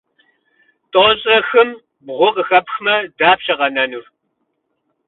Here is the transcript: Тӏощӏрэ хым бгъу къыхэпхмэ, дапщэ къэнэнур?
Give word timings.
Тӏощӏрэ 0.91 1.37
хым 1.49 1.69
бгъу 2.05 2.29
къыхэпхмэ, 2.35 2.95
дапщэ 3.17 3.53
къэнэнур? 3.59 4.05